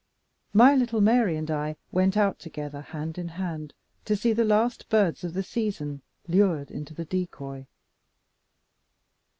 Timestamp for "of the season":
5.23-6.01